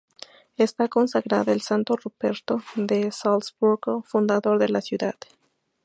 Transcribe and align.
Está 0.57 0.87
consagrada 0.87 1.51
al 1.53 1.61
santo 1.61 1.95
Ruperto 1.95 2.63
de 2.75 3.11
Salzburgo, 3.11 4.01
fundador 4.01 4.57
de 4.57 4.69
la 4.69 4.81
ciudad. 4.81 5.13